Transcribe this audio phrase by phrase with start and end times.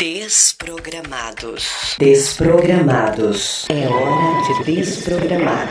[0.00, 1.96] Desprogramados.
[1.98, 3.66] Desprogramados.
[3.68, 5.66] É hora de desprogramar.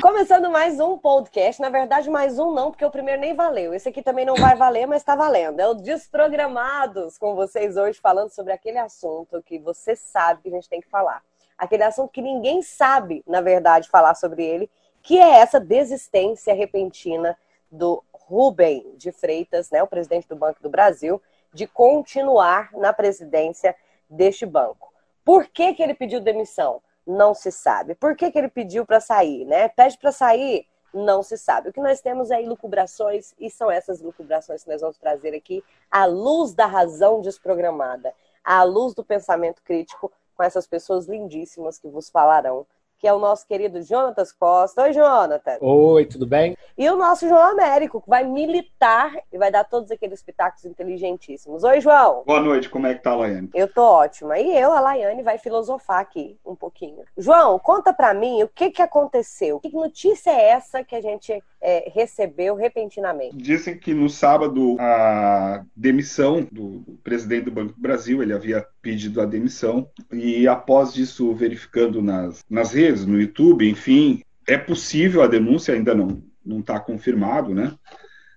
[0.00, 3.74] Começando mais um podcast, na verdade mais um não, porque o primeiro nem valeu.
[3.74, 5.58] Esse aqui também não vai valer, mas tá valendo.
[5.58, 10.52] É o Desprogramados com vocês hoje falando sobre aquele assunto que você sabe que a
[10.52, 11.20] gente tem que falar.
[11.58, 14.70] Aquele assunto que ninguém sabe, na verdade, falar sobre ele,
[15.02, 17.36] que é essa desistência repentina
[17.68, 21.20] do Rubem de Freitas, né, o presidente do Banco do Brasil,
[21.52, 23.74] de continuar na presidência
[24.08, 24.92] deste banco.
[25.24, 26.82] Por que, que ele pediu demissão?
[27.06, 27.94] Não se sabe.
[27.94, 29.44] Por que, que ele pediu para sair?
[29.44, 29.68] Né?
[29.68, 30.66] Pede para sair?
[30.92, 31.68] Não se sabe.
[31.68, 35.62] O que nós temos é lucubrações, e são essas lucubrações que nós vamos trazer aqui
[35.90, 41.88] à luz da razão desprogramada, à luz do pensamento crítico, com essas pessoas lindíssimas que
[41.88, 42.66] vos falarão
[43.00, 44.82] que é o nosso querido Jonatas Costa.
[44.82, 45.56] Oi, Jonatas.
[45.62, 46.54] Oi, tudo bem?
[46.76, 51.64] E o nosso João Américo, que vai militar e vai dar todos aqueles pitacos inteligentíssimos.
[51.64, 52.22] Oi, João.
[52.26, 53.48] Boa noite, como é que tá, Laiane?
[53.54, 54.38] Eu tô ótima.
[54.38, 57.02] E eu, a Laiane, vai filosofar aqui um pouquinho.
[57.16, 59.60] João, conta pra mim o que que aconteceu.
[59.60, 63.36] Que notícia é essa que a gente é, recebeu repentinamente?
[63.36, 69.20] Dizem que no sábado a demissão do presidente do Banco do Brasil, ele havia pedido
[69.20, 75.26] a demissão e após isso, verificando nas, nas redes, no YouTube, enfim, é possível a
[75.26, 77.72] denúncia, ainda não não está confirmado, né?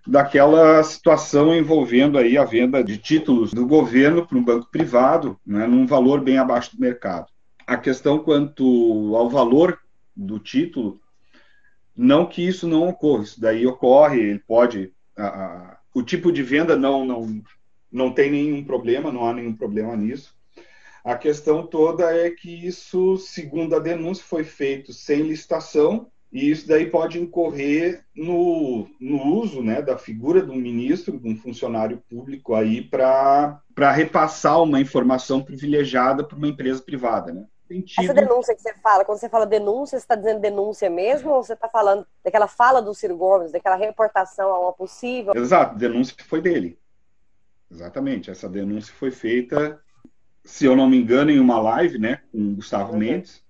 [0.06, 5.66] Daquela situação envolvendo aí a venda de títulos do governo para um banco privado, né,
[5.66, 7.28] num valor bem abaixo do mercado.
[7.66, 9.80] A questão quanto ao valor
[10.14, 11.00] do título,
[11.96, 14.92] não que isso não ocorra, isso daí ocorre, ele pode.
[15.16, 17.44] A, a, o tipo de venda não, não,
[17.92, 20.36] não tem nenhum problema, não há nenhum problema nisso.
[21.04, 26.68] A questão toda é que isso, segundo a denúncia, foi feito sem licitação e isso
[26.68, 32.02] daí pode incorrer no, no uso né, da figura de um ministro, de um funcionário
[32.10, 37.46] público aí para repassar uma informação privilegiada para uma empresa privada, né?
[37.68, 38.04] Tido...
[38.04, 41.44] Essa denúncia que você fala, quando você fala denúncia, você está dizendo denúncia mesmo ou
[41.44, 45.34] você está falando daquela fala do Ciro Gomes, daquela reportação a uma possível...
[45.36, 46.78] Exato, denúncia que foi dele.
[47.72, 49.82] Exatamente, essa denúncia foi feita
[50.44, 53.00] se eu não me engano, em uma live, né, com o Gustavo uhum.
[53.00, 53.42] Mendes.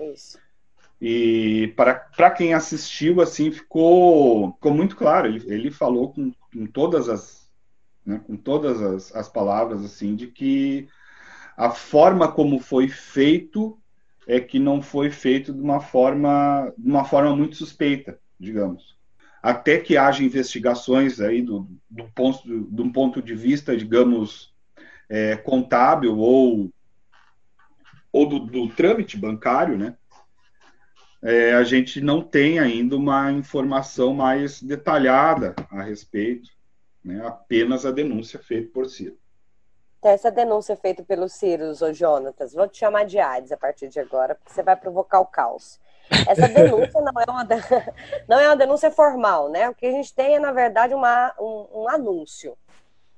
[0.00, 0.38] Isso.
[1.00, 5.26] E para quem assistiu, assim, ficou, ficou muito claro.
[5.26, 7.42] Ele, ele falou com, com todas as
[8.04, 10.88] né, com todas as, as palavras assim de que
[11.56, 13.78] a forma como foi feito
[14.26, 18.96] é que não foi feito de uma forma de uma forma muito suspeita, digamos.
[19.42, 24.54] Até que haja investigações aí do, do ponto de um ponto de vista, digamos,
[25.08, 26.70] é, contábil ou,
[28.12, 29.96] ou do, do trâmite bancário, né?
[31.20, 36.50] É, a gente não tem ainda uma informação mais detalhada a respeito,
[37.04, 37.24] né?
[37.24, 39.16] apenas a denúncia feita por Ciro.
[40.02, 44.00] Essa denúncia feita pelo Ciro, ô Jonatas, vou te chamar de Hades a partir de
[44.00, 45.78] agora, porque você vai provocar o caos.
[46.26, 47.46] Essa denúncia não é uma,
[48.28, 49.70] não é uma denúncia formal, né?
[49.70, 52.58] O que a gente tem é, na verdade, uma, um, um anúncio.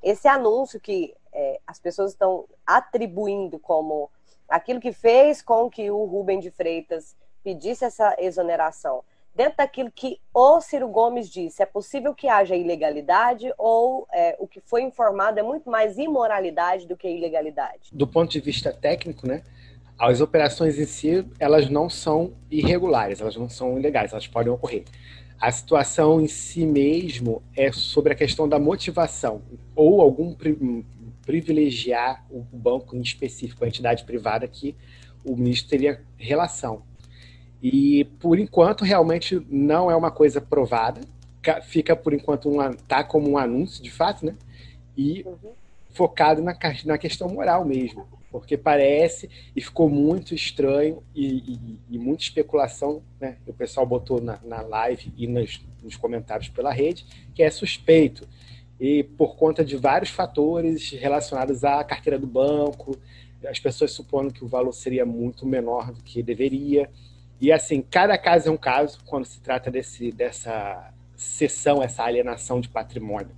[0.03, 4.11] Esse anúncio que é, as pessoas estão atribuindo como
[4.47, 9.03] aquilo que fez com que o Rubem de Freitas pedisse essa exoneração.
[9.35, 14.47] Dentro daquilo que o Ciro Gomes disse, é possível que haja ilegalidade ou é, o
[14.47, 17.91] que foi informado é muito mais imoralidade do que ilegalidade?
[17.93, 19.43] Do ponto de vista técnico, né?
[19.99, 24.85] As operações em si, elas não são irregulares, elas não são ilegais, elas podem ocorrer.
[25.41, 29.43] A situação em si mesmo é sobre a questão da motivação
[29.75, 30.33] ou algum
[31.23, 34.77] privilegiar o banco em específico, a entidade privada que
[35.25, 36.83] o ministro teria relação.
[37.65, 41.01] E por enquanto realmente não é uma coisa provada,
[41.63, 44.37] fica por enquanto um, tá como um anúncio de fato, né?
[44.95, 45.53] E uhum.
[45.89, 46.55] focado na,
[46.85, 53.03] na questão moral mesmo, porque parece e ficou muito estranho e, e, e muita especulação,
[53.19, 53.39] né?
[53.47, 58.29] O pessoal botou na, na live e nos, nos comentários pela rede que é suspeito
[58.79, 62.95] e por conta de vários fatores relacionados à carteira do banco,
[63.49, 66.91] as pessoas supondo que o valor seria muito menor do que deveria.
[67.45, 72.59] E assim, cada caso é um caso quando se trata desse, dessa cessão, essa alienação
[72.59, 73.33] de patrimônio.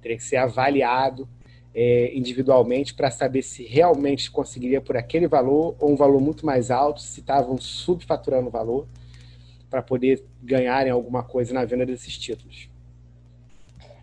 [0.00, 1.28] Teria que ser avaliado
[1.74, 6.70] é, individualmente para saber se realmente conseguiria por aquele valor ou um valor muito mais
[6.70, 8.86] alto, se estavam subfaturando o valor,
[9.68, 12.70] para poder ganharem alguma coisa na venda desses títulos.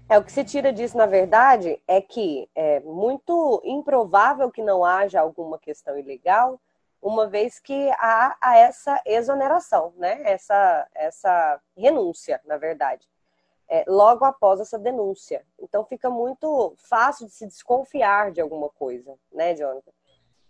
[0.08, 4.86] É, o que se tira disso, na verdade, é que é muito improvável que não
[4.86, 6.62] haja alguma questão ilegal,
[7.02, 10.22] uma vez que há, essa exoneração, né?
[10.24, 13.08] essa, essa renúncia, na verdade.
[13.70, 15.42] é, logo após essa denúncia.
[15.62, 19.92] Então fica muito fácil de se desconfiar de alguma coisa, né, Jonathan?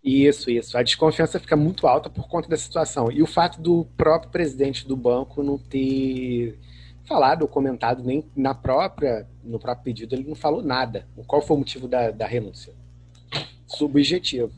[0.02, 0.78] Isso, isso.
[0.78, 3.10] A desconfiança fica muito alta por conta da situação.
[3.10, 6.56] E o fato do próprio presidente do banco não ter
[7.04, 11.08] falado ou comentado nem na própria, no próprio pedido, ele não falou nada.
[11.26, 12.72] Qual foi o motivo da, da renúncia?
[13.66, 14.52] Subjetivo.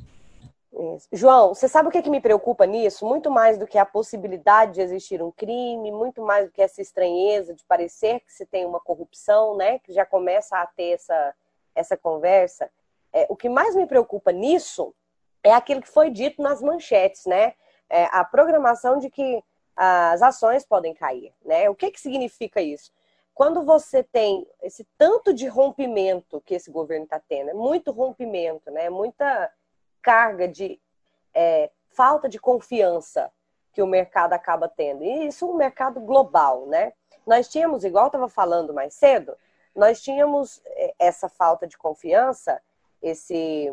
[0.72, 1.08] Isso.
[1.12, 3.05] João, você sabe o que, é que me preocupa nisso?
[3.05, 6.81] Muito mais do que a possibilidade de existir um crime, muito mais do que essa
[6.81, 9.81] estranheza de parecer que se tem uma corrupção, né?
[9.81, 11.34] Que já começa a ter essa,
[11.75, 12.70] essa conversa.
[13.12, 14.94] É, o que mais me preocupa nisso
[15.43, 17.55] é aquilo que foi dito nas manchetes, né?
[17.88, 19.43] É, a programação de que
[19.75, 21.69] as ações podem cair, né?
[21.69, 22.93] O que, que significa isso?
[23.34, 28.70] Quando você tem esse tanto de rompimento que esse governo está tendo, é muito rompimento,
[28.70, 28.88] né?
[28.88, 29.50] Muita
[30.02, 30.81] carga de
[31.35, 33.31] é, falta de confiança
[33.73, 35.05] que o mercado acaba tendo.
[35.05, 36.93] E isso é um mercado global, né?
[37.26, 39.37] Nós tínhamos, igual estava falando mais cedo,
[39.75, 42.61] nós tínhamos é, essa falta de confiança,
[43.02, 43.73] esse,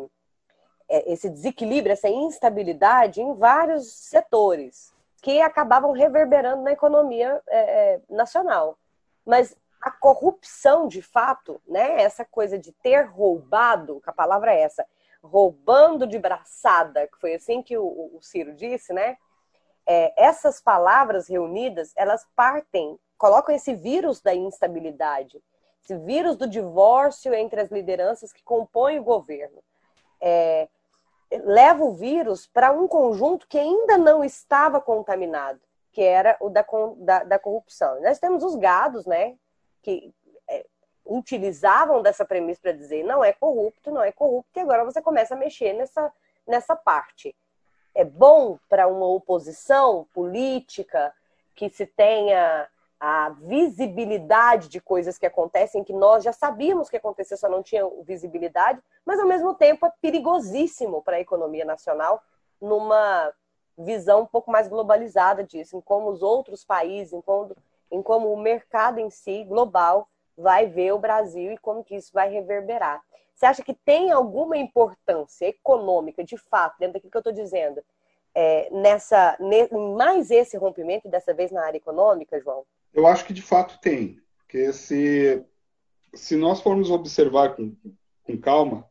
[0.88, 8.00] é, esse desequilíbrio, essa instabilidade em vários setores que acabavam reverberando na economia é, é,
[8.08, 8.78] nacional.
[9.26, 14.86] Mas a corrupção, de fato, né, essa coisa de ter roubado, a palavra é essa,
[15.22, 17.84] roubando de braçada, que foi assim que o,
[18.14, 19.16] o Ciro disse, né?
[19.86, 25.42] É, essas palavras reunidas, elas partem, colocam esse vírus da instabilidade,
[25.82, 29.62] esse vírus do divórcio entre as lideranças que compõem o governo.
[30.20, 30.68] É,
[31.44, 35.60] leva o vírus para um conjunto que ainda não estava contaminado,
[35.92, 36.64] que era o da,
[36.96, 38.00] da, da corrupção.
[38.02, 39.36] Nós temos os gados, né?
[39.82, 40.12] Que
[41.08, 45.34] utilizavam dessa premissa para dizer não é corrupto, não é corrupto, e agora você começa
[45.34, 46.12] a mexer nessa,
[46.46, 47.34] nessa parte.
[47.94, 51.12] É bom para uma oposição política
[51.54, 52.68] que se tenha
[53.00, 57.88] a visibilidade de coisas que acontecem que nós já sabíamos que acontecia, só não tinha
[58.02, 62.22] visibilidade, mas ao mesmo tempo é perigosíssimo para a economia nacional
[62.60, 63.32] numa
[63.76, 67.56] visão um pouco mais globalizada disso, em como os outros países, em como,
[67.90, 72.12] em como o mercado em si, global, vai ver o Brasil e como que isso
[72.12, 73.02] vai reverberar.
[73.34, 77.82] Você acha que tem alguma importância econômica, de fato, dentro daquilo que eu estou dizendo,
[78.34, 79.36] é, nessa,
[79.98, 82.64] mais esse rompimento, dessa vez na área econômica, João?
[82.94, 84.20] Eu acho que de fato tem.
[84.38, 85.44] Porque se,
[86.14, 87.74] se nós formos observar com,
[88.24, 88.88] com calma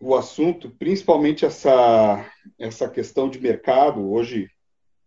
[0.00, 2.24] o assunto, principalmente essa,
[2.58, 4.50] essa questão de mercado, hoje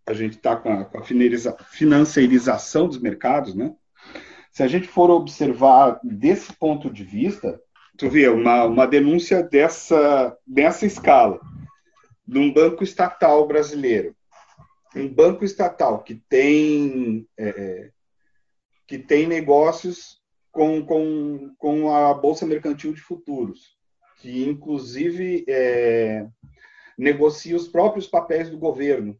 [0.05, 1.03] a gente está com a, com a
[2.87, 3.75] dos mercados, né?
[4.57, 7.61] Se a gente for observar desse ponto de vista,
[7.95, 11.39] tu vê uma, uma denúncia dessa, dessa escala,
[12.27, 14.15] de um banco estatal brasileiro,
[14.95, 17.91] um banco estatal que tem, é, é,
[18.87, 20.19] que tem negócios
[20.51, 23.77] com, com, com a Bolsa Mercantil de Futuros,
[24.19, 26.25] que inclusive é,
[26.97, 29.15] negocia os próprios papéis do governo,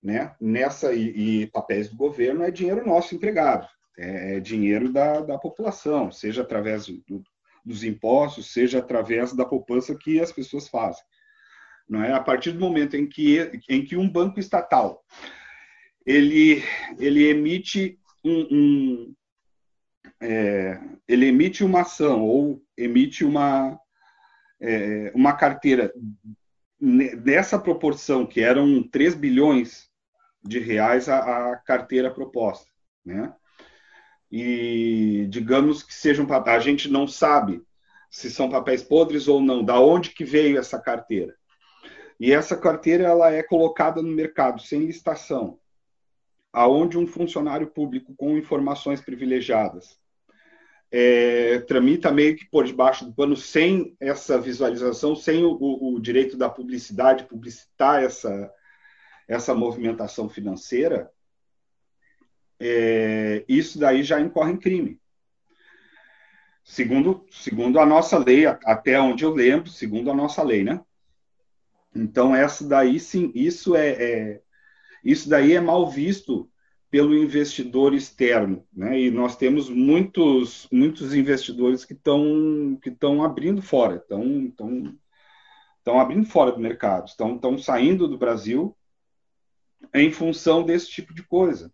[0.00, 0.36] né?
[0.40, 3.66] Nessa e, e papéis do governo é dinheiro nosso empregado
[3.98, 7.22] é, é dinheiro da, da população, seja através do,
[7.64, 11.02] dos impostos, seja através da poupança que as pessoas fazem.
[11.88, 12.12] Não é?
[12.12, 15.04] A partir do momento em que, em que um banco estatal
[16.04, 16.62] ele,
[16.98, 19.14] ele emite um, um
[20.20, 23.78] é, ele emite uma ação ou emite uma,
[24.60, 25.92] é, uma carteira
[26.80, 29.90] nessa proporção, que eram 3 bilhões
[30.42, 32.70] de reais a, a carteira proposta.
[33.04, 33.32] Né?
[34.30, 37.62] E digamos que sejam a gente não sabe
[38.10, 41.34] se são papéis podres ou não, da onde que veio essa carteira.
[42.18, 45.58] E essa carteira ela é colocada no mercado sem licitação,
[46.52, 49.98] aonde um funcionário público com informações privilegiadas
[50.90, 56.36] é, tramita meio que por debaixo do pano sem essa visualização, sem o, o direito
[56.36, 58.52] da publicidade, publicitar essa,
[59.26, 61.10] essa movimentação financeira,
[62.60, 65.00] é, isso daí já incorre em crime.
[66.64, 70.80] Segundo, segundo a nossa lei, até onde eu lembro, segundo a nossa lei, né?
[71.94, 74.42] Então, essa daí, sim, isso é, é
[75.04, 76.50] isso daí é mal visto
[76.90, 79.00] pelo investidor externo, né?
[79.00, 84.98] E nós temos muitos, muitos investidores que estão que estão abrindo fora, estão, estão,
[85.78, 88.76] estão abrindo fora do mercado, estão, estão saindo do Brasil
[89.94, 91.72] em função desse tipo de coisa.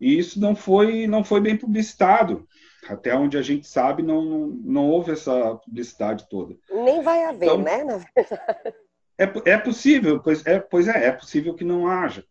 [0.00, 2.46] E isso não foi, não foi bem publicitado.
[2.88, 6.56] Até onde a gente sabe, não, não houve essa publicidade toda.
[6.70, 7.84] Nem vai haver, então, né?
[7.84, 8.74] Na verdade.
[9.18, 12.24] É, é possível, pois é, pois é, é possível que não haja.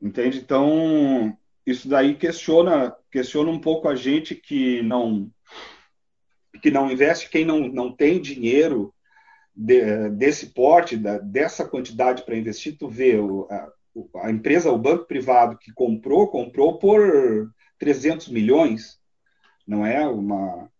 [0.00, 0.38] Entende?
[0.38, 5.30] Então, isso daí questiona, questiona um pouco a gente que não
[6.62, 8.94] que não investe, quem não, não tem dinheiro
[9.54, 13.70] de, desse porte, da, dessa quantidade para investir, tu vê o, a,
[14.16, 18.98] a, empresa, o banco privado que comprou, comprou por 300 milhões,
[19.66, 20.70] não é uma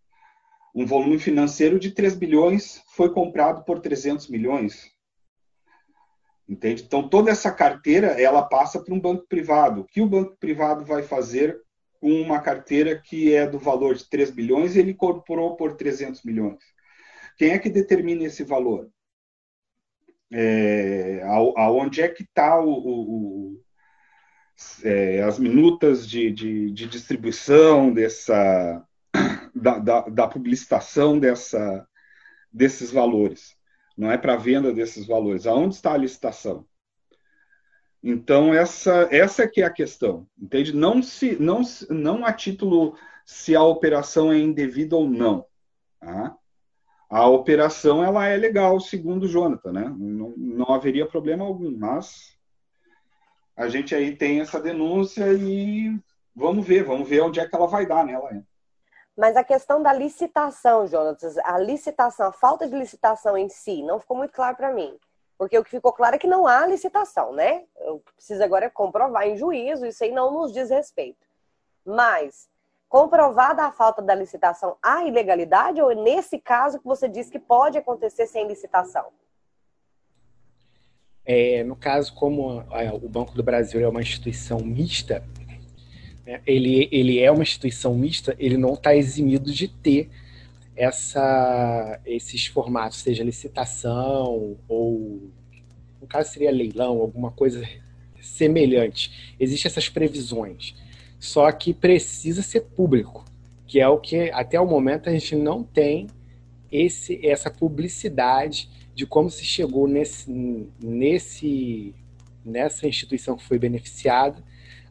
[0.74, 4.90] um volume financeiro de 3 bilhões foi comprado por 300 milhões.
[6.48, 6.82] Entende?
[6.82, 9.82] Então, toda essa carteira, ela passa para um banco privado.
[9.82, 11.58] O que o banco privado vai fazer
[12.00, 16.22] com uma carteira que é do valor de 3 bilhões e ele incorporou por 300
[16.24, 16.58] milhões?
[17.38, 18.90] Quem é que determina esse valor?
[20.36, 23.64] É, aonde é que está o, o, o
[24.82, 28.84] é, as minutas de, de, de distribuição dessa
[29.54, 31.86] da, da, da, publicitação dessa,
[32.52, 33.56] desses valores
[33.96, 35.46] não é para venda desses valores.
[35.46, 36.66] Aonde está a licitação?
[38.02, 40.74] Então essa essa que é a questão, entende?
[40.74, 45.46] Não se não não a título se a operação é indevida ou não.
[46.00, 46.36] Tá?
[47.08, 49.94] A operação ela é legal, segundo o Jonathan, né?
[49.96, 52.36] Não, não haveria problema algum, mas
[53.56, 55.96] a gente aí tem essa denúncia e
[56.34, 58.14] vamos ver, vamos ver onde é que ela vai dar, né?
[58.14, 58.42] É.
[59.16, 64.00] Mas a questão da licitação, Jonas, a licitação, a falta de licitação em si, não
[64.00, 64.98] ficou muito claro para mim.
[65.38, 67.64] Porque o que ficou claro é que não há licitação, né?
[67.80, 71.24] Eu preciso agora comprovar em juízo, isso aí não nos diz respeito.
[71.84, 72.48] Mas,
[72.94, 77.40] comprovada a falta da licitação, há ilegalidade ou é nesse caso que você diz que
[77.40, 79.06] pode acontecer sem licitação?
[81.26, 82.62] É, no caso, como
[83.02, 85.24] o Banco do Brasil é uma instituição mista,
[86.24, 90.08] né, ele, ele é uma instituição mista, ele não está eximido de ter
[90.76, 95.32] essa, esses formatos, seja licitação ou,
[96.00, 97.60] no caso seria leilão, alguma coisa
[98.22, 99.34] semelhante.
[99.40, 100.76] Existem essas previsões,
[101.24, 103.24] só que precisa ser público,
[103.66, 106.06] que é o que até o momento a gente não tem
[106.70, 110.30] esse, essa publicidade de como se chegou nesse,
[110.82, 111.94] nesse,
[112.44, 114.42] nessa instituição que foi beneficiada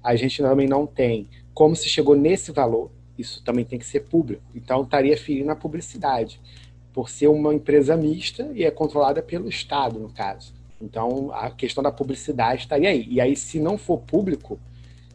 [0.04, 4.02] a gente também não tem como se chegou nesse valor, isso também tem que ser
[4.02, 4.42] público.
[4.56, 6.42] Então estaria ferindo a publicidade,
[6.92, 10.54] por ser uma empresa mista e é controlada pelo Estado, no caso.
[10.82, 13.06] Então a questão da publicidade estaria aí.
[13.08, 14.60] E aí, se não for público,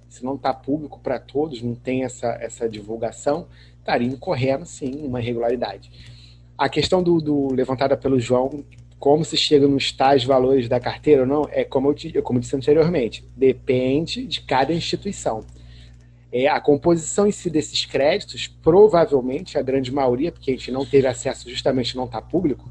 [0.09, 3.47] se não está público para todos, não tem essa, essa divulgação,
[3.79, 5.91] estaria incorrendo, sim, uma irregularidade.
[6.57, 8.65] A questão do, do levantada pelo João
[8.99, 12.41] como se chega nos tais valores da carteira ou não, é como eu, como eu
[12.41, 15.45] disse anteriormente, depende de cada instituição.
[16.33, 20.85] É, a composição em si desses créditos, provavelmente, a grande maioria, porque a gente não
[20.85, 22.71] teve acesso justamente não está público,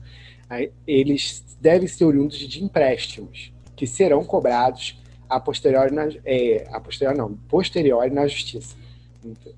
[0.85, 4.97] eles devem ser oriundos de empréstimos, que serão cobrados
[5.29, 8.75] a posteriori, na, é, a posteriori não, posteriori na justiça.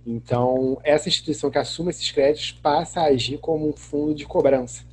[0.05, 4.89] Então, essa instituição que assume esses créditos passa a agir como um fundo de cobrança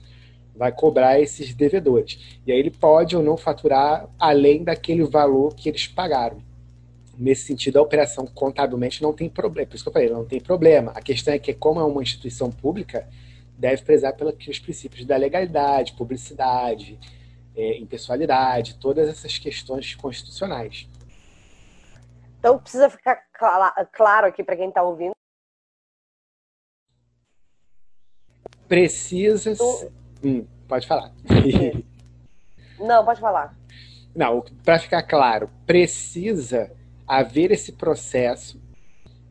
[0.57, 2.19] vai cobrar esses devedores.
[2.47, 6.39] E aí ele pode ou não faturar além daquele valor que eles pagaram.
[7.19, 9.69] Nesse sentido, a operação contabilmente não tem problema.
[9.69, 10.93] Por isso que eu falei, não tem problema.
[10.95, 13.07] A questão é que, como é uma instituição pública,
[13.57, 16.99] deve prezar pelos princípios da legalidade, publicidade,
[17.57, 20.89] é, impessoalidade, todas essas questões constitucionais.
[22.39, 23.17] Então, precisa ficar
[23.93, 25.15] claro aqui para quem está ouvindo.
[28.69, 29.53] Precisa.
[30.23, 31.13] Hum, pode falar.
[32.79, 33.57] Não, pode falar.
[34.15, 36.71] Não, para ficar claro, precisa
[37.07, 38.61] haver esse processo,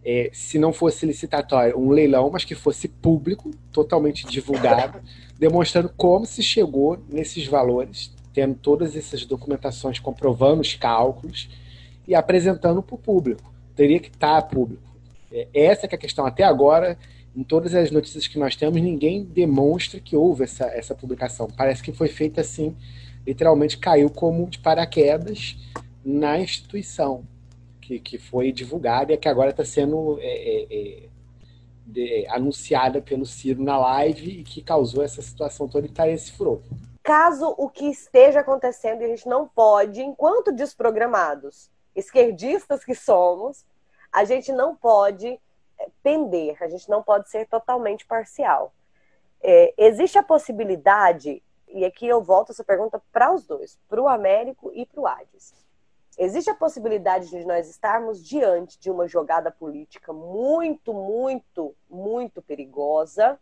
[0.04, 5.02] é, se não fosse licitatório, um leilão, mas que fosse público, totalmente divulgado,
[5.38, 11.50] demonstrando como se chegou nesses valores, tendo todas essas documentações comprovando os cálculos
[12.06, 13.52] e apresentando para o público.
[13.76, 14.84] Teria que estar público.
[15.32, 16.26] É, essa é a questão.
[16.26, 16.98] Até agora,
[17.36, 21.48] em todas as notícias que nós temos, ninguém demonstra que houve essa, essa publicação.
[21.48, 22.76] Parece que foi feita assim,
[23.26, 25.58] literalmente caiu como de paraquedas
[26.04, 27.24] na instituição
[27.82, 31.04] que, que foi divulgada e que agora está sendo é, é, é,
[31.86, 36.32] de, anunciada pelo Ciro na live e que causou essa situação toda e está esse
[36.32, 36.60] furor.
[37.06, 43.64] Caso o que esteja acontecendo, a gente não pode, enquanto desprogramados, esquerdistas que somos,
[44.12, 45.40] a gente não pode
[46.02, 48.74] pender, a gente não pode ser totalmente parcial.
[49.40, 54.08] É, existe a possibilidade, e aqui eu volto essa pergunta para os dois, para o
[54.08, 55.54] Américo e para o Hades.
[56.18, 63.40] Existe a possibilidade de nós estarmos diante de uma jogada política muito, muito, muito perigosa,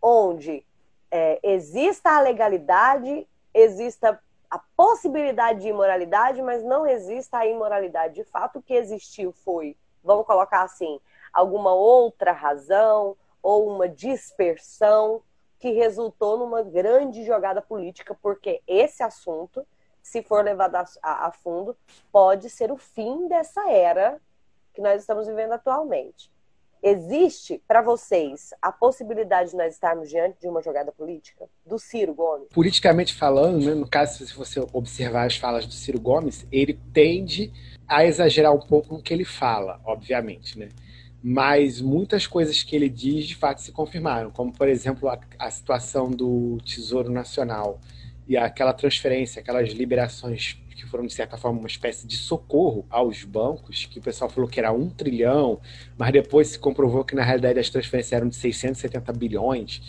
[0.00, 0.64] onde
[1.10, 4.18] é, exista a legalidade, exista
[4.50, 8.14] a possibilidade de imoralidade, mas não exista a imoralidade.
[8.14, 11.00] De fato, o que existiu foi vamos colocar assim,
[11.32, 15.22] alguma outra razão ou uma dispersão
[15.58, 19.66] que resultou numa grande jogada política, porque esse assunto,
[20.02, 21.76] se for levado a, a, a fundo,
[22.12, 24.20] pode ser o fim dessa era
[24.72, 26.30] que nós estamos vivendo atualmente.
[26.82, 32.14] Existe para vocês a possibilidade de nós estarmos diante de uma jogada política do Ciro
[32.14, 32.48] Gomes?
[32.52, 37.52] Politicamente falando, né, no caso, se você observar as falas do Ciro Gomes, ele tende
[37.86, 40.68] a exagerar um pouco no que ele fala, obviamente, né?
[41.20, 45.50] Mas muitas coisas que ele diz de fato se confirmaram, como por exemplo a, a
[45.50, 47.80] situação do Tesouro Nacional
[48.28, 53.24] e aquela transferência, aquelas liberações que foram, de certa forma, uma espécie de socorro aos
[53.24, 55.60] bancos, que o pessoal falou que era um trilhão,
[55.96, 59.82] mas depois se comprovou que, na realidade, as transferências eram de 670 bilhões.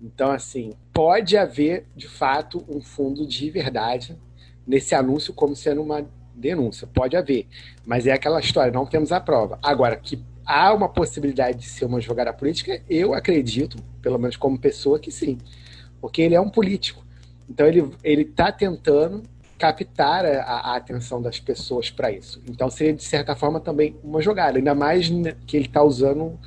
[0.00, 4.16] Então, assim, pode haver, de fato, um fundo de verdade
[4.66, 6.86] nesse anúncio como sendo uma denúncia.
[6.86, 7.46] Pode haver.
[7.84, 9.58] Mas é aquela história, não temos a prova.
[9.62, 14.58] Agora, que há uma possibilidade de ser uma jogada política, eu acredito, pelo menos como
[14.58, 15.36] pessoa, que sim.
[16.00, 17.04] Porque ele é um político.
[17.46, 19.22] Então ele está tentando
[19.60, 22.42] captar a, a, atenção das pessoas para isso.
[22.48, 25.10] Então seria de certa forma também uma jogada, ainda mais
[25.46, 26.40] que ele está usando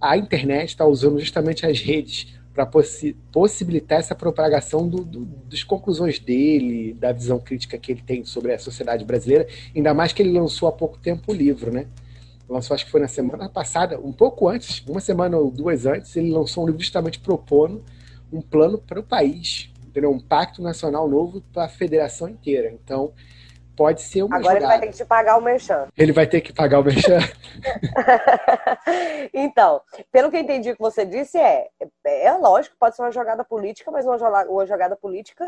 [0.00, 5.64] a internet, está usando justamente as redes para possi possibilitar essa propagação do, do, das
[5.64, 10.22] conclusões dele, da visão crítica que ele tem sobre a sociedade brasileira, ainda mais que
[10.22, 11.86] ele lançou há pouco tempo o livro, né?
[12.48, 16.14] Lançou, acho que foi na semana passada, um pouco antes, uma semana ou duas antes,
[16.16, 17.82] ele lançou um livro justamente propondo
[18.32, 20.10] um plano para o país, entendeu?
[20.10, 22.70] um pacto nacional novo para a federação inteira.
[22.70, 23.12] Então,
[23.76, 24.64] pode ser uma Agora jogada.
[24.64, 25.88] ele vai ter que te pagar o merchan.
[25.96, 27.18] Ele vai ter que pagar o merchan?
[29.32, 29.80] então,
[30.12, 31.68] pelo que eu entendi que você disse, é,
[32.04, 35.46] é lógico, pode ser uma jogada política, mas uma, uma jogada política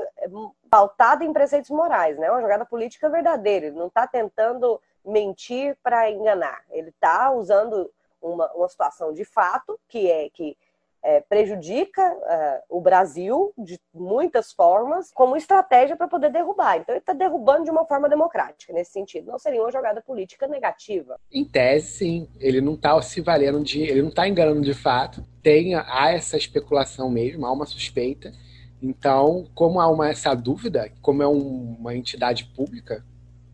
[0.71, 2.31] pautada em preceitos morais, né?
[2.31, 3.67] Uma jogada política verdadeira.
[3.67, 6.63] Ele não está tentando mentir para enganar.
[6.71, 10.57] Ele está usando uma, uma situação de fato, que é que
[11.03, 16.79] é, prejudica é, o Brasil de muitas formas como estratégia para poder derrubar.
[16.79, 19.31] Então ele está derrubando de uma forma democrática nesse sentido.
[19.31, 21.19] Não seria uma jogada política negativa.
[21.31, 22.29] Em tese, sim.
[22.38, 23.83] Ele não está se valendo de.
[23.83, 25.25] Ele não está enganando de fato.
[25.43, 28.33] Tem há essa especulação mesmo, há uma suspeita.
[28.81, 33.05] Então, como há uma, essa dúvida, como é um, uma entidade pública,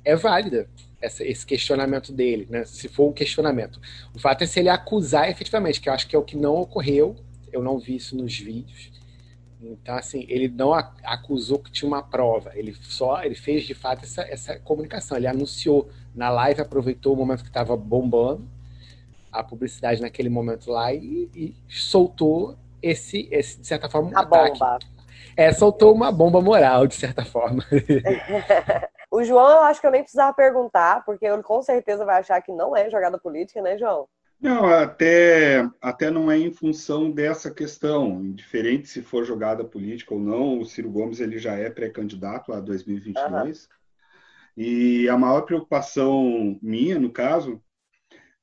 [0.04, 0.68] é válida
[1.00, 2.64] essa, esse questionamento dele, né?
[2.64, 3.80] Se for um questionamento.
[4.14, 6.56] O fato é se ele acusar efetivamente, que eu acho que é o que não
[6.56, 7.16] ocorreu
[7.52, 8.90] eu não vi isso nos vídeos.
[9.60, 14.04] Então, assim, ele não acusou que tinha uma prova, ele só ele fez de fato
[14.04, 15.16] essa, essa comunicação.
[15.16, 18.48] Ele anunciou na live, aproveitou o momento que estava bombando
[19.32, 24.22] a publicidade naquele momento lá e, e soltou esse, esse, de certa forma, um a
[24.22, 24.58] ataque.
[24.58, 24.78] Bomba.
[25.36, 27.64] É, soltou uma bomba moral, de certa forma.
[29.10, 32.40] o João, eu acho que eu nem precisava perguntar, porque ele com certeza vai achar
[32.42, 34.08] que não é jogada política, né, João?
[34.40, 38.24] Não, até, até não é em função dessa questão.
[38.24, 42.60] Indiferente se for jogada política ou não, o Ciro Gomes ele já é pré-candidato a
[42.60, 43.64] 2022.
[43.64, 43.68] Uhum.
[44.56, 47.60] E a maior preocupação minha, no caso,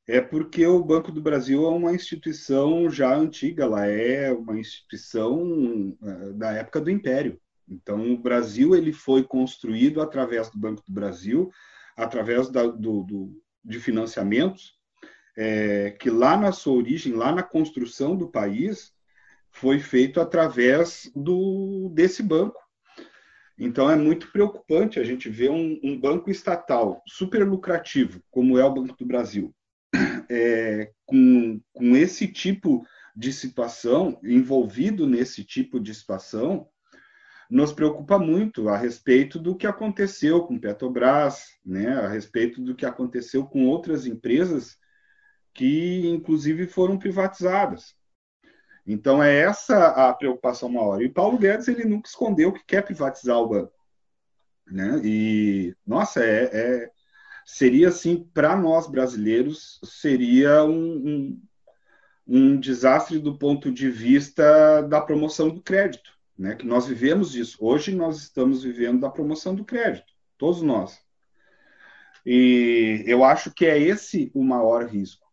[0.08, 5.97] é porque o Banco do Brasil é uma instituição já antiga, ela é uma instituição
[6.03, 7.39] eh, da época do Império.
[7.67, 11.49] Então, o Brasil ele foi construído através do Banco do Brasil,
[11.97, 14.75] através da, do, do, de financiamentos
[15.36, 18.93] é, que lá na sua origem, lá na construção do país,
[19.52, 22.60] foi feito através do, desse banco.
[23.58, 28.65] Então é muito preocupante a gente ver um, um banco estatal super lucrativo, como é
[28.65, 29.56] o Banco do Brasil,
[30.30, 36.67] é, com, com esse tipo de situação, envolvido nesse tipo de situação,
[37.50, 42.86] nos preocupa muito a respeito do que aconteceu com Petrobras, né, a respeito do que
[42.86, 44.76] aconteceu com outras empresas
[45.56, 47.96] que inclusive foram privatizadas.
[48.86, 51.02] Então é essa a preocupação maior.
[51.02, 53.74] E Paulo Guedes ele nunca escondeu que quer privatizar o banco,
[54.68, 55.02] né?
[55.04, 56.91] E nossa, é, é
[57.46, 61.41] seria assim para nós brasileiros seria um, um,
[62.28, 66.56] um, desastre do ponto de vista da promoção do crédito, né?
[66.56, 67.58] Que nós vivemos isso.
[67.62, 71.00] Hoje nós estamos vivendo da promoção do crédito, todos nós.
[72.26, 75.25] E eu acho que é esse o maior risco.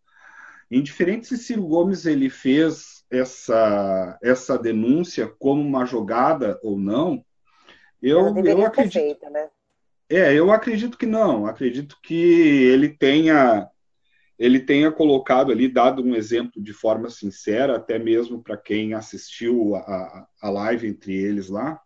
[0.79, 7.23] Indiferente se Ciro Gomes ele fez essa, essa denúncia como uma jogada ou não,
[8.03, 9.31] eu, eu acredito.
[9.31, 9.49] Né?
[10.09, 11.47] É, eu acredito que não.
[11.47, 13.69] Acredito que ele tenha
[14.39, 19.77] ele tenha colocado ali, dado um exemplo de forma sincera, até mesmo para quem assistiu
[19.77, 21.81] a, a live entre eles lá.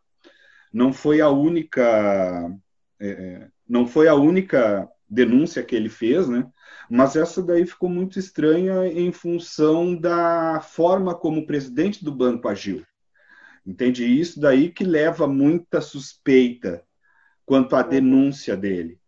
[0.73, 2.51] Não foi a única
[2.99, 6.47] é, é não foi a única denúncia que ele fez, né?
[6.91, 12.49] Mas essa daí ficou muito estranha em função da forma como o presidente do banco
[12.49, 12.85] agiu.
[13.65, 14.05] Entende?
[14.05, 16.85] Isso daí que leva muita suspeita
[17.45, 19.01] quanto à denúncia dele.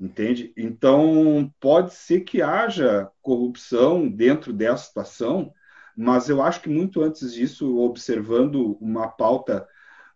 [0.00, 0.52] Entende?
[0.56, 5.52] Então, pode ser que haja corrupção dentro dessa situação,
[5.94, 9.68] mas eu acho que muito antes disso, observando uma pauta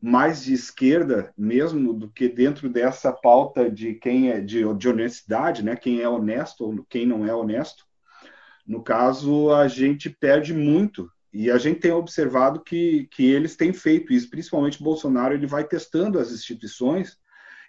[0.05, 5.65] mais de esquerda mesmo do que dentro dessa pauta de quem é de, de honestidade,
[5.65, 5.75] né?
[5.77, 7.87] Quem é honesto ou quem não é honesto.
[8.67, 13.73] No caso, a gente perde muito e a gente tem observado que, que eles têm
[13.73, 17.17] feito isso, principalmente Bolsonaro, ele vai testando as instituições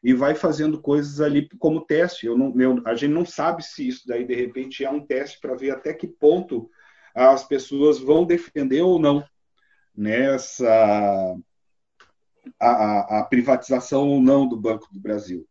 [0.03, 2.25] e vai fazendo coisas ali como teste.
[2.25, 5.39] Eu não, eu, a gente não sabe se isso daí de repente é um teste
[5.39, 6.69] para ver até que ponto
[7.15, 9.23] as pessoas vão defender ou não
[9.95, 11.33] nessa
[12.59, 15.47] a, a, privatização ou não do Banco do Brasil.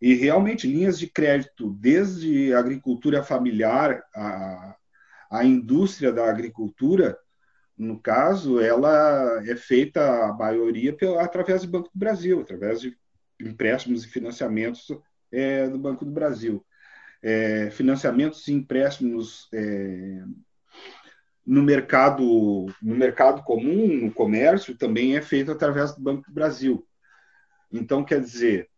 [0.00, 4.76] E realmente, linhas de crédito, desde a agricultura familiar, a,
[5.30, 7.16] a indústria da agricultura,
[7.76, 12.96] no caso, ela é feita, a maioria, através do Banco do Brasil, através de
[13.40, 14.86] empréstimos e financiamentos
[15.30, 16.64] é, do Banco do Brasil.
[17.22, 20.24] É, financiamentos e empréstimos é,
[21.44, 26.86] no mercado, no mercado comum, no comércio, também é feito através do Banco do Brasil.
[27.72, 28.68] Então, quer dizer,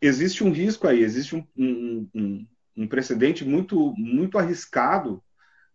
[0.00, 5.22] existe um risco aí, existe um, um, um, precedente muito, muito arriscado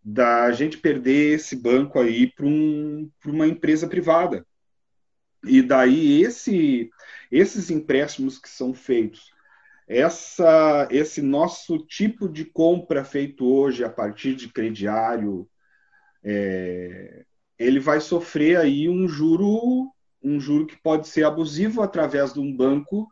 [0.02, 4.46] da gente perder esse banco aí para um, uma empresa privada.
[5.44, 6.90] E daí esse,
[7.30, 9.30] esses empréstimos que são feitos,
[9.86, 15.48] essa, esse nosso tipo de compra feito hoje a partir de crediário,
[16.24, 17.24] é,
[17.58, 22.54] ele vai sofrer aí um juro, um juro que pode ser abusivo através de um
[22.54, 23.08] banco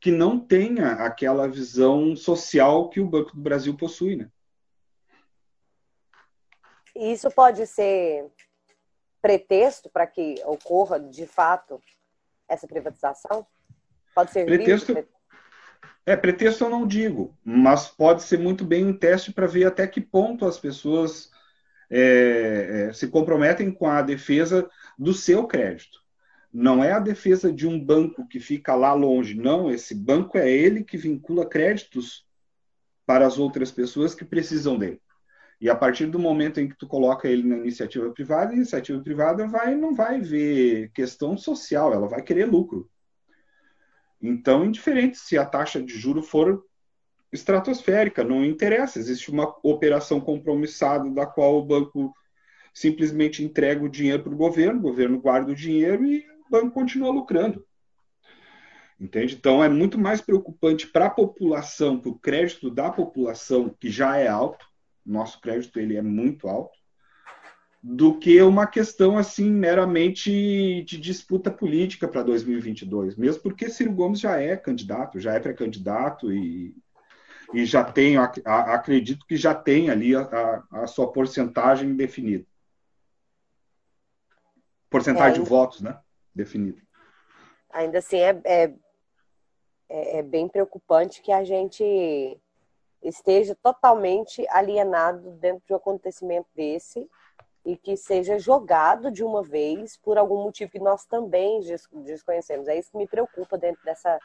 [0.00, 4.28] que não tenha aquela visão social que o Banco do Brasil possui, né?
[6.94, 8.26] Isso pode ser
[9.22, 11.80] pretexto para que ocorra de fato
[12.48, 13.46] essa privatização?
[14.14, 14.92] Pode ser pretexto.
[16.04, 19.86] É, pretexto eu não digo, mas pode ser muito bem um teste para ver até
[19.86, 21.30] que ponto as pessoas
[21.94, 24.66] é, é, se comprometem com a defesa
[24.98, 26.00] do seu crédito.
[26.50, 29.70] Não é a defesa de um banco que fica lá longe, não.
[29.70, 32.26] Esse banco é ele que vincula créditos
[33.04, 35.02] para as outras pessoas que precisam dele.
[35.60, 39.00] E a partir do momento em que tu coloca ele na iniciativa privada, a iniciativa
[39.02, 42.90] privada vai não vai ver questão social, ela vai querer lucro.
[44.20, 46.64] Então, indiferente se a taxa de juro for
[47.32, 48.98] estratosférica, não interessa.
[48.98, 52.12] Existe uma operação compromissada da qual o banco
[52.74, 56.70] simplesmente entrega o dinheiro para o governo, o governo guarda o dinheiro e o banco
[56.70, 57.64] continua lucrando.
[59.00, 59.34] Entende?
[59.34, 64.16] Então é muito mais preocupante para a população, para o crédito da população, que já
[64.16, 64.64] é alto,
[65.04, 66.78] nosso crédito ele é muito alto,
[67.82, 74.20] do que uma questão assim meramente de disputa política para 2022, mesmo porque Ciro Gomes
[74.20, 76.72] já é candidato, já é pré-candidato e
[77.52, 82.46] e já tem, acredito que já tem ali a, a sua porcentagem definida.
[84.88, 85.98] Porcentagem é, de votos, né?
[86.34, 86.80] Definida.
[87.70, 88.74] Ainda assim, é, é,
[89.88, 92.38] é, é bem preocupante que a gente
[93.02, 97.08] esteja totalmente alienado dentro de um acontecimento desse
[97.64, 101.60] e que seja jogado de uma vez por algum motivo que nós também
[102.04, 102.68] desconhecemos.
[102.68, 104.18] É isso que me preocupa dentro dessa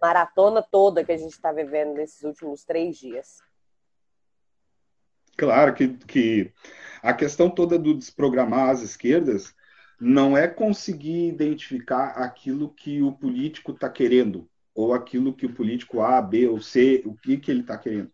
[0.00, 3.38] maratona toda que a gente está vivendo nesses últimos três dias.
[5.36, 6.52] Claro que, que
[7.02, 9.54] a questão toda do desprogramar as esquerdas
[9.98, 16.00] não é conseguir identificar aquilo que o político está querendo, ou aquilo que o político
[16.00, 18.10] A, B ou C, o que, que ele está querendo,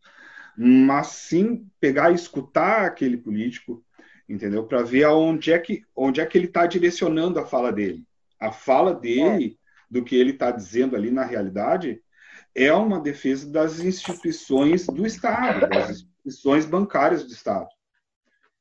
[0.57, 3.85] mas sim pegar e escutar aquele político,
[4.29, 4.65] entendeu?
[4.65, 8.05] Para ver aonde é que, onde é que ele está direcionando a fala dele.
[8.41, 9.59] A fala dele
[9.91, 12.03] do que ele está dizendo ali na realidade,
[12.55, 17.69] é uma defesa das instituições do Estado, das instituições bancárias do Estado.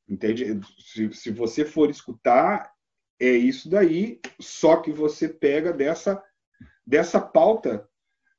[0.08, 0.60] Entende?
[0.78, 2.70] Se, se você for escutar,
[3.18, 6.22] é isso daí, só que você pega dessa,
[6.86, 7.88] dessa pauta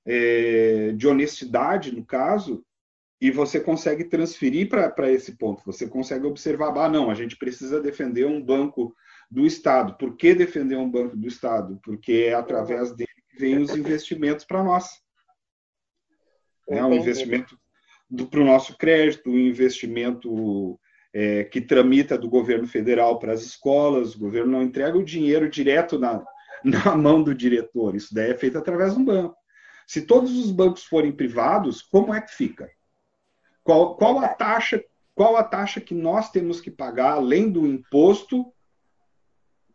[0.05, 2.63] é, de honestidade, no caso,
[3.19, 5.63] e você consegue transferir para esse ponto.
[5.65, 8.95] Você consegue observar, ah, não, a gente precisa defender um banco
[9.29, 9.95] do Estado.
[9.97, 11.79] Por que defender um banco do Estado?
[11.83, 15.01] Porque é através dele que vem os investimentos para nós.
[16.69, 17.57] É um investimento
[18.29, 20.79] para o nosso crédito, um investimento
[21.13, 25.49] é, que tramita do governo federal para as escolas, o governo não entrega o dinheiro
[25.49, 26.23] direto na,
[26.63, 29.35] na mão do diretor, isso daí é feito através de um banco.
[29.85, 32.69] Se todos os bancos forem privados, como é que fica?
[33.63, 34.83] Qual, qual a taxa?
[35.15, 38.53] Qual a taxa que nós temos que pagar além do imposto?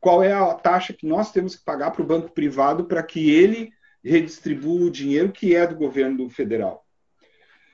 [0.03, 3.31] Qual é a taxa que nós temos que pagar para o banco privado para que
[3.31, 3.71] ele
[4.05, 6.85] redistribua o dinheiro que é do governo federal?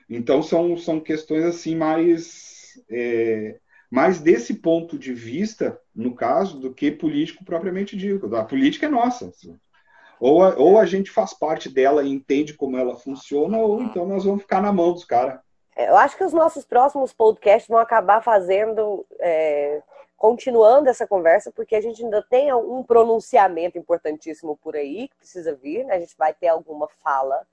[0.07, 3.57] Então são, são questões assim mais é,
[3.89, 8.35] mais desse ponto de vista, no caso, do que político propriamente dito.
[8.35, 9.31] A política é nossa.
[10.19, 14.05] Ou a, ou a gente faz parte dela e entende como ela funciona, ou então
[14.05, 15.39] nós vamos ficar na mão dos caras.
[15.75, 19.81] É, eu acho que os nossos próximos podcasts vão acabar fazendo, é,
[20.19, 25.55] continuando essa conversa, porque a gente ainda tem um pronunciamento importantíssimo por aí que precisa
[25.55, 25.85] vir.
[25.85, 25.95] Né?
[25.95, 27.47] A gente vai ter alguma fala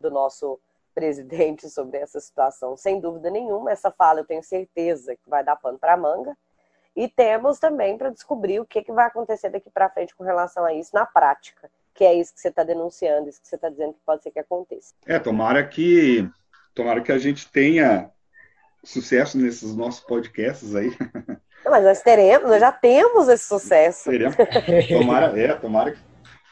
[0.00, 0.60] do nosso
[0.94, 3.70] presidente sobre essa situação, sem dúvida nenhuma.
[3.70, 6.36] Essa fala eu tenho certeza que vai dar pano para manga.
[6.96, 10.64] E temos também para descobrir o que, que vai acontecer daqui para frente com relação
[10.64, 13.68] a isso na prática que é isso que você está denunciando, isso que você está
[13.68, 14.94] dizendo que pode ser que aconteça.
[15.04, 16.30] É, tomara que
[16.72, 18.08] tomara que a gente tenha
[18.84, 20.90] sucesso nesses nossos podcasts aí.
[21.70, 24.10] Mas nós teremos, nós já temos esse sucesso.
[24.10, 24.36] Teremos.
[24.88, 25.96] Tomara, é, tomara,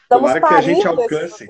[0.09, 1.48] tomara que a gente alcance.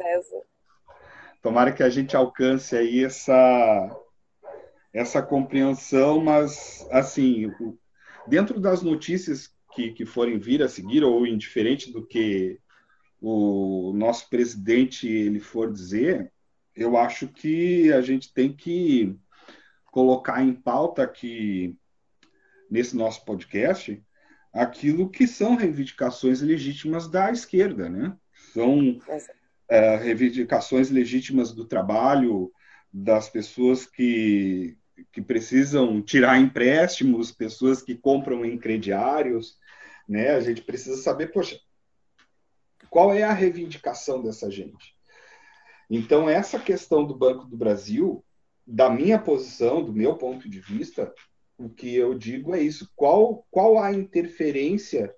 [1.42, 3.90] Tomara que a gente alcance aí essa
[4.92, 7.52] essa compreensão, mas assim,
[8.26, 12.58] dentro das notícias que, que forem vir a seguir, ou indiferente do que
[13.20, 16.32] o nosso presidente ele for dizer,
[16.74, 19.14] eu acho que a gente tem que
[19.92, 21.76] colocar em pauta aqui
[22.70, 24.02] nesse nosso podcast
[24.52, 28.16] aquilo que são reivindicações legítimas da esquerda, né?
[28.52, 28.98] São
[29.68, 32.50] é, reivindicações legítimas do trabalho,
[32.90, 34.76] das pessoas que,
[35.12, 39.58] que precisam tirar empréstimos, pessoas que compram em crediários,
[40.08, 40.30] né?
[40.30, 41.60] A gente precisa saber, poxa,
[42.88, 44.96] qual é a reivindicação dessa gente?
[45.90, 48.24] Então, essa questão do Banco do Brasil,
[48.66, 51.12] da minha posição, do meu ponto de vista,
[51.58, 55.14] o que eu digo é isso: qual, qual a interferência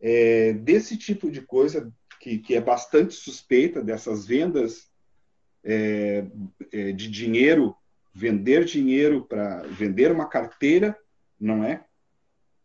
[0.00, 4.90] é, desse tipo de coisa, que, que é bastante suspeita, dessas vendas
[5.64, 6.24] é,
[6.72, 7.76] é, de dinheiro,
[8.14, 10.96] vender dinheiro para vender uma carteira,
[11.38, 11.84] não é?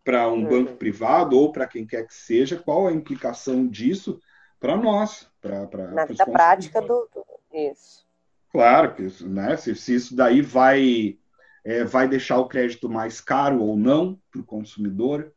[0.03, 0.49] Para um uhum.
[0.49, 4.19] banco privado ou para quem quer que seja, qual a implicação disso
[4.59, 5.29] para nós.
[5.41, 8.05] Pra, pra, Na vida prática do, do, Isso.
[8.51, 11.17] Claro, que né, se, se isso daí vai,
[11.63, 15.31] é, vai deixar o crédito mais caro ou não para o consumidor,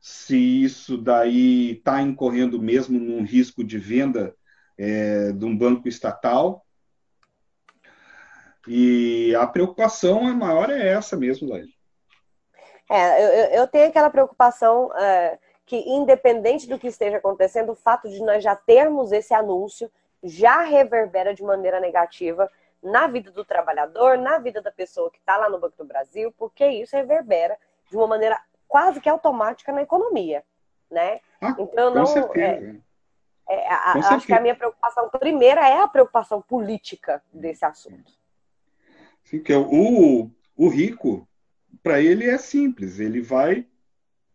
[0.00, 4.34] se isso daí está incorrendo mesmo num risco de venda
[4.78, 6.64] é, de um banco estatal.
[8.66, 11.70] E a preocupação maior é essa mesmo, Laís.
[12.90, 14.90] É, eu, eu tenho aquela preocupação.
[14.96, 15.38] É
[15.70, 19.88] que, independente do que esteja acontecendo, o fato de nós já termos esse anúncio
[20.20, 22.50] já reverbera de maneira negativa
[22.82, 26.32] na vida do trabalhador, na vida da pessoa que está lá no Banco do Brasil,
[26.38, 27.56] porque isso reverbera
[27.90, 30.44] de uma maneira quase que automática na economia,
[30.90, 31.20] né?
[31.40, 32.04] Ah, então não
[32.36, 32.76] é,
[33.48, 38.12] é, a, acho que a minha preocupação primeira é a preocupação política desse assunto.
[39.24, 41.28] Sim, que é o, o rico,
[41.82, 43.66] para ele é simples, ele vai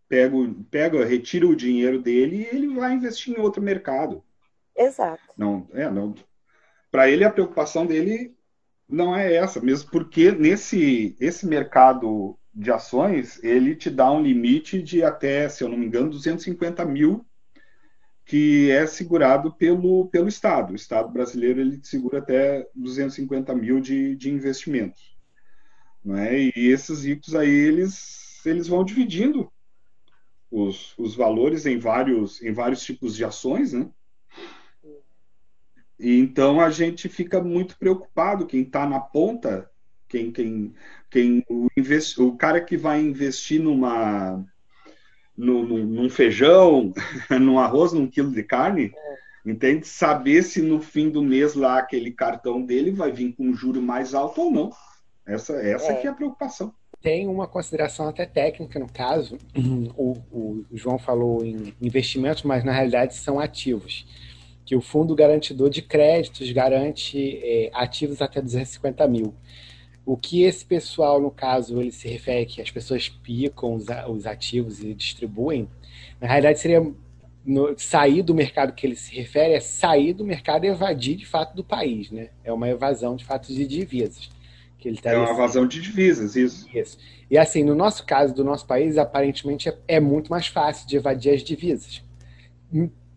[0.07, 0.35] pega,
[0.69, 4.23] pega, retira o dinheiro dele e ele vai investir em outro mercado.
[4.75, 5.23] Exato.
[5.37, 6.13] Não, é, não.
[6.91, 8.34] Para ele a preocupação dele
[8.87, 14.81] não é essa, mesmo porque nesse esse mercado de ações ele te dá um limite
[14.81, 17.25] de até, se eu não me engano, 250 mil
[18.25, 20.73] que é segurado pelo, pelo Estado.
[20.73, 25.15] O Estado brasileiro ele segura até 250 mil de, de investimentos.
[26.03, 26.39] Não é?
[26.39, 29.51] E esses ricos aí, eles, eles vão dividindo
[30.49, 33.87] os, os valores em vários, em vários tipos de ações, né?
[35.99, 39.69] E então a gente fica muito preocupado, quem está na ponta,
[40.07, 40.73] quem, quem,
[41.09, 44.43] quem o, invest, o cara que vai investir numa
[45.37, 46.93] no, no, num feijão,
[47.41, 49.49] num arroz, num quilo de carne, é.
[49.49, 49.87] entende?
[49.87, 53.81] Saber se no fim do mês lá aquele cartão dele vai vir com um juro
[53.81, 54.71] mais alto ou não.
[55.25, 55.95] Essa, essa é.
[55.95, 56.73] que é a preocupação
[57.05, 59.37] tem uma consideração até técnica no caso.
[59.95, 64.07] O, o, João falou em investimentos, mas na realidade são ativos.
[64.65, 69.33] Que o fundo garantidor de créditos garante é, ativos até 250 mil.
[70.05, 74.25] O que esse pessoal, no caso, ele se refere que as pessoas picam os, os
[74.25, 75.67] ativos e distribuem,
[76.21, 76.81] na realidade seria
[77.45, 81.25] no, sair do mercado que ele se refere, é sair do mercado e evadir de
[81.25, 82.29] fato do país, né?
[82.43, 84.29] É uma evasão de fato de divisas.
[84.79, 86.67] Que ele tá é uma evasão de divisas, isso.
[86.75, 86.97] Isso.
[87.29, 90.97] E assim, no nosso caso, do nosso país, aparentemente é, é muito mais fácil de
[90.97, 92.03] evadir as divisas.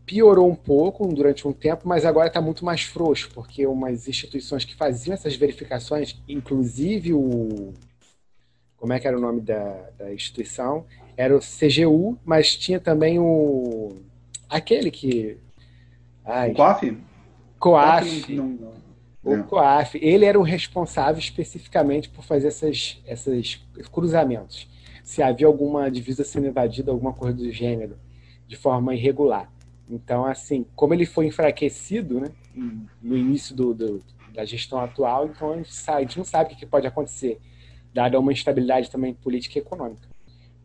[0.08, 4.64] Piorou um pouco durante um tempo, mas agora está muito mais frouxo, porque umas instituições
[4.64, 7.74] que faziam essas verificações, inclusive o.
[8.78, 10.86] Como é que era o nome da, da instituição?
[11.14, 13.96] Era o CGU, mas tinha também o.
[14.48, 15.36] Aquele que.
[16.24, 16.98] Ai, o COAF?
[17.58, 18.34] COAF.
[18.34, 18.72] Não, não,
[19.22, 19.40] não.
[19.40, 19.98] O COAF.
[20.00, 24.66] Ele era o responsável especificamente por fazer essas, esses cruzamentos.
[25.04, 27.98] Se havia alguma divisa sendo invadida, alguma coisa do gênero,
[28.46, 29.52] de forma irregular.
[29.90, 32.28] Então, assim, como ele foi enfraquecido né,
[33.00, 36.52] no início do, do, da gestão atual, então a gente, sabe, a gente não sabe
[36.52, 37.40] o que pode acontecer,
[37.92, 40.06] dada uma instabilidade também política e econômica.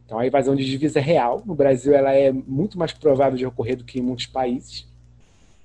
[0.05, 1.41] Então, a invasão de divisa é real.
[1.45, 4.87] No Brasil, ela é muito mais provável de ocorrer do que em muitos países,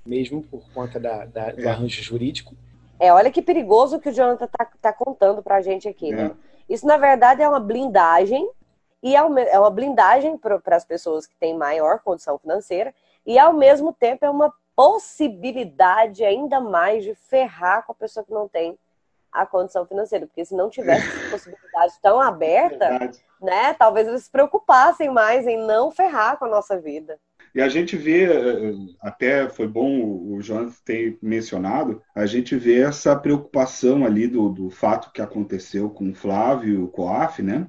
[0.06, 1.68] mesmo por conta da, da do é.
[1.68, 2.54] arranjo jurídico.
[3.00, 6.20] É, olha que perigoso que o Jonathan está tá contando para a gente aqui, né?
[6.22, 6.28] é.
[6.28, 6.36] né?
[6.68, 8.48] Isso, na verdade, é uma blindagem,
[9.02, 12.94] e é uma é blindagem para as pessoas que têm maior condição financeira,
[13.28, 18.32] e ao mesmo tempo é uma possibilidade ainda mais de ferrar com a pessoa que
[18.32, 18.78] não tem
[19.30, 23.18] a condição financeira, porque se não tivesse essa possibilidade tão aberta, Verdade.
[23.38, 27.18] né, talvez eles se preocupassem mais em não ferrar com a nossa vida.
[27.54, 28.28] E a gente vê,
[28.98, 30.00] até foi bom
[30.32, 35.90] o Jonas ter mencionado, a gente vê essa preocupação ali do, do fato que aconteceu
[35.90, 37.66] com o Flávio o Coaf, né?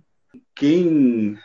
[0.55, 1.37] Quem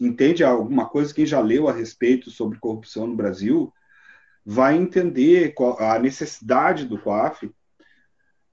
[0.00, 3.72] entende alguma coisa, quem já leu a respeito sobre corrupção no Brasil,
[4.44, 7.50] vai entender a necessidade do COAF,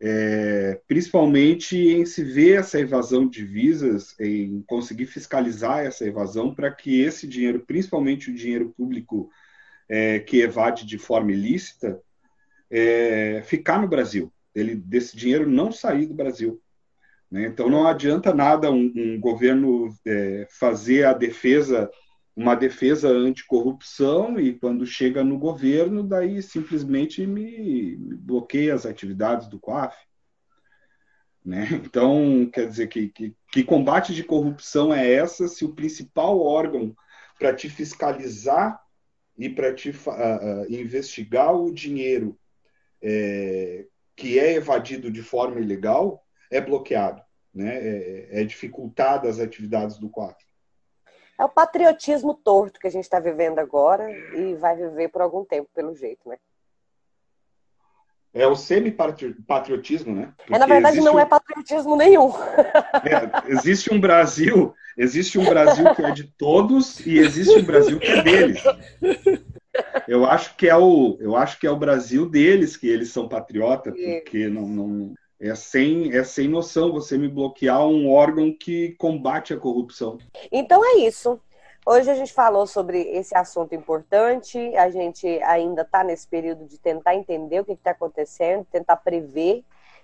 [0.01, 6.69] é, principalmente em se ver essa evasão de divisas, em conseguir fiscalizar essa evasão para
[6.69, 9.29] que esse dinheiro, principalmente o dinheiro público
[9.87, 12.01] é, que evade de forma ilícita,
[12.69, 16.61] é, ficar no Brasil, ele desse dinheiro não sair do Brasil.
[17.35, 17.47] Né?
[17.47, 21.91] Então não adianta nada um, um governo é, fazer a defesa,
[22.33, 29.49] uma defesa anticorrupção e quando chega no governo, daí simplesmente me, me bloqueia as atividades
[29.49, 29.97] do COAF.
[31.43, 31.67] Né?
[31.83, 36.95] Então, quer dizer, que, que, que, combate de corrupção é essa se o principal órgão
[37.37, 38.79] para te fiscalizar
[39.37, 42.39] e para te uh, investigar o dinheiro
[43.03, 47.21] é, que é evadido de forma ilegal é bloqueado,
[47.55, 47.77] né?
[47.77, 50.45] é, é dificultada as atividades do quadro.
[51.39, 55.43] É o patriotismo torto que a gente está vivendo agora e vai viver por algum
[55.43, 56.37] tempo, pelo jeito, né?
[58.33, 60.33] É o semi-patriotismo, né?
[60.49, 61.19] é, na verdade, não um...
[61.19, 62.31] é patriotismo nenhum.
[63.05, 67.99] É, existe um Brasil, existe um Brasil que é de todos e existe um Brasil
[67.99, 68.63] que é deles.
[70.07, 73.27] Eu acho que é o, eu acho que é o Brasil deles que eles são
[73.27, 78.95] patriotas, porque não, não, é sem, é sem noção você me bloquear um órgão que
[78.97, 80.17] combate a corrupção.
[80.51, 81.39] Então é isso.
[81.85, 84.57] Hoje a gente falou sobre esse assunto importante.
[84.75, 89.63] A gente ainda está nesse período de tentar entender o que está acontecendo, tentar prever.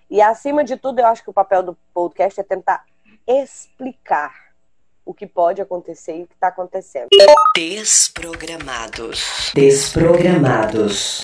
[0.09, 2.85] E acima de tudo, eu acho que o papel do podcast é tentar
[3.25, 4.51] explicar
[5.03, 7.07] o que pode acontecer e o que está acontecendo.
[7.55, 9.51] Desprogramados.
[9.55, 11.19] Desprogramados.